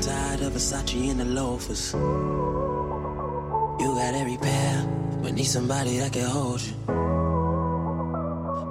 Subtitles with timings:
[0.00, 1.92] tired of Versace and the loafers.
[3.78, 4.86] You got every pair,
[5.22, 6.72] but need somebody that can hold you.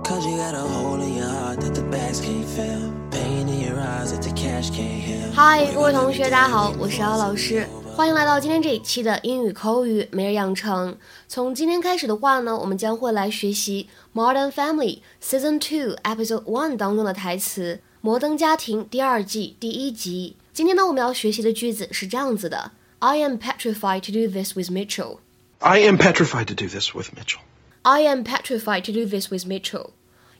[0.03, 2.91] Cause you got a hole in your heart that the bags can't fill.
[3.11, 5.31] Pain in your eyes that the cash can't heal.
[5.33, 10.97] 嗨，各位同学，大家好，我是姚老师，欢迎来到今天这一期的英语口语每日养成。
[11.27, 13.87] 从今天开始的话呢，我们将会来学习
[14.19, 20.35] 《Modern Family》Season Two Episode One 当中的台词，《摩登家庭》第二季第一集。
[20.52, 25.18] 今天呢，我们要学习的句子是这样子的：I am petrified to do this with Mitchell.
[25.58, 27.40] I am petrified to do this with Mitchell.
[27.82, 29.90] I am petrified to do this with Mitchell.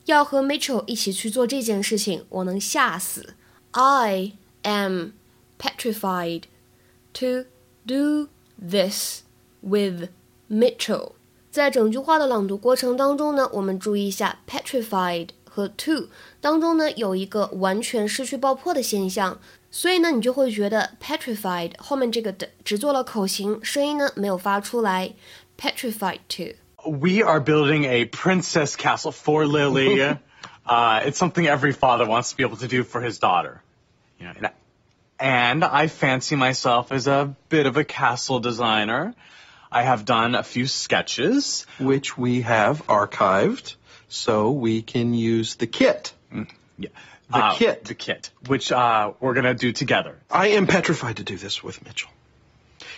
[0.07, 3.35] 要和 Mitchell 一起去做这件事情，我能吓死。
[3.73, 5.13] I am
[5.59, 6.43] petrified
[7.15, 7.45] to
[7.87, 8.29] do
[8.59, 9.23] this
[9.61, 10.09] with
[10.51, 11.13] Mitchell。
[11.51, 16.09] 在整句话的朗读过程当中呢，我们注意一下 petrified 和 to
[16.41, 25.15] 当中呢有一个完全失去爆破的现象， 所以呢你就会觉得 petrified 后面这个的只做了口型，声音呢没有发出来。
[25.57, 26.57] petrified to。
[26.85, 30.01] We are building a princess castle for Lily.
[30.67, 33.63] uh, it's something every father wants to be able to do for his daughter.
[34.19, 34.51] You know, and,
[35.19, 39.15] and I fancy myself as a bit of a castle designer.
[39.71, 41.67] I have done a few sketches.
[41.79, 43.77] Which we have archived
[44.09, 46.13] so we can use the kit.
[46.77, 46.91] Yeah.
[47.31, 47.85] The Uh, kit.
[47.85, 50.17] The kit, which uh, we're going to do together.
[50.29, 52.11] I am petrified to do this with Mitchell.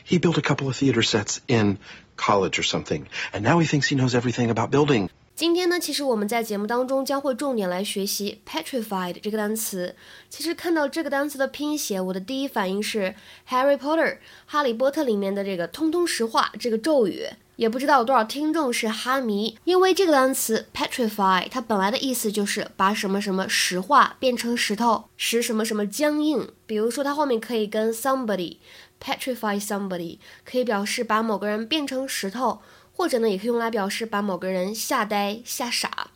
[0.04, 1.78] He built a couple of theater sets in
[2.16, 5.08] college or something, and now he thinks he knows everything about building.
[5.36, 9.94] 今天呢，其实我们在节目当中将会重点来学习 petrified 这个单词。
[10.30, 13.14] 其实看到这个单词的拼写，我的第一反应是
[13.48, 17.26] Harry Potter 哈利波特里面的这个通通石化这个咒语。
[17.61, 26.49] 也不知道有多少听众是哈迷，因为这个单词 petrify 它本来的意思就是把什么什么石化变成石头，使什么什么僵硬。
[26.65, 28.57] 比如说它后面可以跟 somebody
[28.99, 32.61] petrify somebody 可以表示把某个人变成石头。
[32.93, 36.09] 或者呢，也可以用来表示把某个人吓呆、吓傻。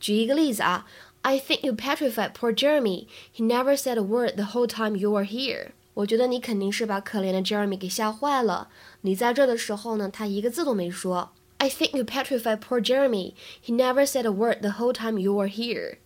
[0.00, 0.86] 举一个例子啊
[1.20, 3.06] ，I think you petrified poor Jeremy.
[3.34, 5.72] He never said a word the whole time you were here.
[5.96, 8.68] 我觉得你肯定是把可怜的 Jeremy 给吓坏了。
[9.00, 11.32] 你在这的时候呢，他一个字都没说。
[11.56, 13.32] I think you petrified poor Jeremy.
[13.64, 15.96] He never said a word the whole time you were here.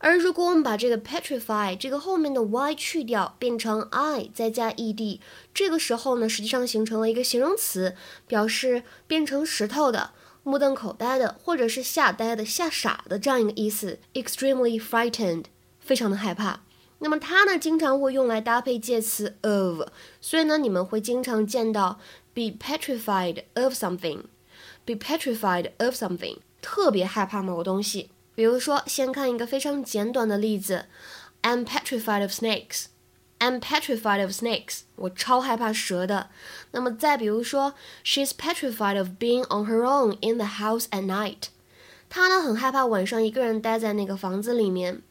[0.00, 5.18] 而如果我们把这个 petrify 这个后面的 y 去掉，变成 i 再加 ed，
[5.54, 10.10] 这个时候呢，实际上形成了一个形容词，表示变成石头的、
[10.42, 13.98] 目瞪口呆的，或者是吓呆的、吓傻的这样一个意思。
[14.12, 15.46] extremely frightened，
[15.80, 16.60] 非常的害怕。
[17.00, 19.88] 那么它呢，经常会用来搭配介词 of，
[20.20, 22.00] 所以呢，你们会经常见到
[22.34, 28.10] be petrified of something，be petrified of something，特别害怕某个东西。
[28.34, 30.86] 比如说，先看一个非常简短的例子
[31.42, 32.86] ：I'm petrified of snakes.
[33.40, 34.80] I'm petrified of snakes.
[34.96, 36.30] 我超害怕蛇的。
[36.72, 41.50] 那么再比如说，She's petrified of being on her own in the house at night.
[42.08, 45.02] 她呢很害怕晚上一个人待在那个房子里面。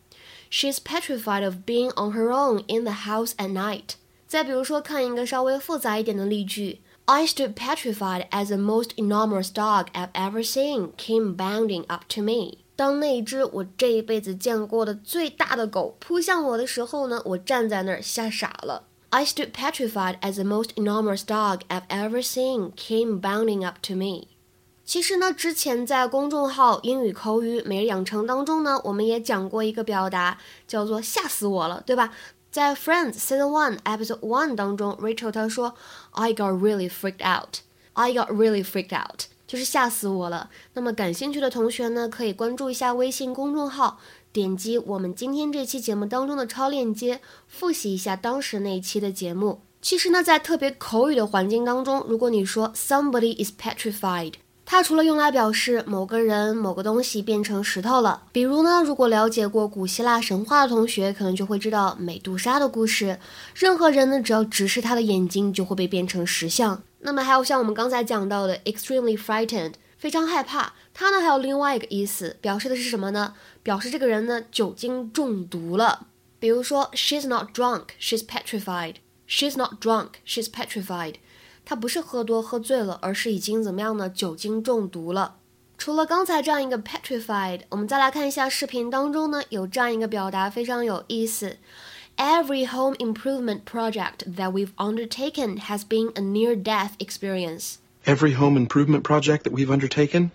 [0.50, 3.94] She's petrified of being on her own in the house at night.
[4.26, 12.22] 再比如说，看一个稍微复杂一点的例句：I stood petrified as the most enormous dog I've ever seen came bounding up to
[12.22, 12.58] me.
[12.74, 18.84] 当那只我这一辈子见过的最大的狗扑向我的时候呢，我站在那儿吓傻了。
[19.10, 24.28] I stood petrified as the most enormous dog I've ever seen came bounding up to me.
[24.87, 32.13] 其实呢，之前在公众号英语口语每日养成当中呢，我们也讲过一个表达，叫做吓死我了，对吧？
[32.49, 35.75] 在 Friends Season One Episode One 当中，Rachel 她说
[36.11, 37.57] ，I got really freaked out.
[37.91, 39.23] I got really freaked out.
[39.45, 40.49] 就是吓死我了。
[40.73, 43.99] 那么感兴趣的同学呢，可以关注一下微信公众号，
[44.31, 49.59] 点击我们今天这期节目当中的超链接，复习一下当时那一期的节目。
[49.81, 54.35] 其实呢，在特别口语的环境当中，如果你说 somebody is petrified，
[54.69, 63.17] 它除了用来表示某个人、某个东西变成石头了，比如呢，如果了解过古希腊神话的同学，可能就会知道美杜莎的故事。
[63.56, 66.83] 任何人呢，只要直视他的眼睛，就会被变成石像。
[67.00, 73.36] 那么还有像我们刚才讲到的 extremely frightened，非常害怕，它呢还有另外一个意思，表示的是什么呢？
[73.63, 76.07] 表示这个人呢酒精中毒了。
[76.39, 78.95] 比如说，she's not drunk, she's petrified.
[79.30, 81.15] She's not drunk, she's petrified.
[81.66, 84.08] 她不是喝多喝醉了，而是已经怎么样呢？
[84.10, 85.37] 酒精中毒了。
[85.78, 91.56] 除了刚才这样一个 petrified，我们再来看一下视频当中呢，有这样一个表达非常有意思。
[92.16, 97.76] Every home improvement project that we've undertaken has been a near-death experience.
[98.04, 100.31] Every home improvement project that we've undertaken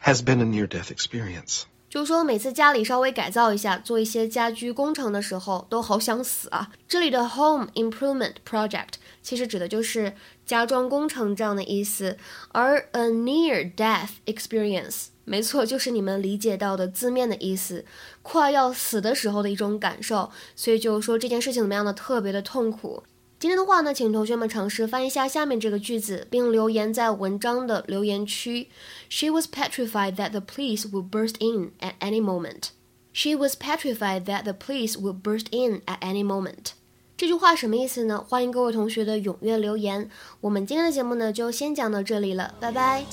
[0.00, 1.64] has been a near death experience.
[1.90, 6.70] 就是说每次家里稍微改造一下，做一些家居工程的时候，都好想死啊。
[6.88, 8.94] 这里的 home improvement project
[9.27, 10.13] 其实指的就是
[10.45, 12.17] 家装工程这样的意思，
[12.53, 17.83] 而 a near death experience，没错，就是你们理解到的字面的意思，
[18.21, 20.31] 快要死的时候的一种感受。
[20.55, 23.03] 所以就是说这件事情怎么样的特别的痛苦。
[23.37, 28.69] 今天的话呢，请同学们尝试翻译一下下面这个句子，并留言在文章的留言区。
[29.09, 32.69] She was petrified that the police would burst in at any moment.
[33.11, 36.75] She was petrified that the police would burst in at any moment.
[37.17, 40.07] 这句话什么意思呢欢迎各位同学的踊跃留言
[40.39, 43.03] 我们今天的节目呢就先讲到这里了拜拜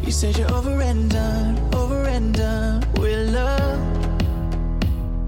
[0.00, 1.12] you said you're over end
[1.74, 2.38] over end
[2.98, 3.78] with love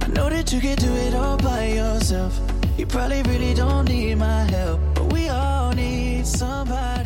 [0.00, 2.32] i know that you can do it all by yourself
[2.78, 7.00] you probably really don't need my help but we all need somebody